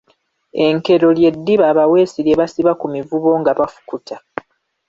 [0.65, 4.15] Enkero ly’eddiba abaweesi lye basiba ku mivubo nga bafukuta.